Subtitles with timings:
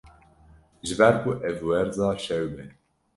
[0.87, 2.65] ji ber ku ev werza şewb e